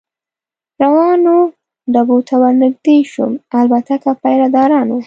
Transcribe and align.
روانو 0.81 1.37
ډبو 1.93 2.17
ته 2.27 2.35
ور 2.41 2.53
نږدې 2.63 2.97
شوم، 3.11 3.31
البته 3.59 3.93
که 4.03 4.11
پیره 4.21 4.47
دارانو. 4.55 4.97